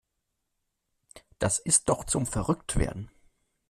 [1.37, 3.11] Das ist doch zum verrückt werden.